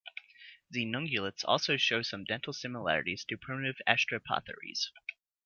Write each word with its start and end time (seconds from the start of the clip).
Xenungulates 0.73 1.43
also 1.45 1.77
show 1.77 2.01
some 2.01 2.23
dental 2.23 2.53
similarity 2.53 3.15
to 3.27 3.37
primitive 3.37 3.75
astrapotheres. 3.87 4.89